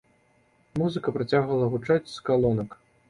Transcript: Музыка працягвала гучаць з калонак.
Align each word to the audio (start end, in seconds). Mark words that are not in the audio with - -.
Музыка 0.81 1.13
працягвала 1.17 1.67
гучаць 1.75 2.09
з 2.15 2.29
калонак. 2.31 2.69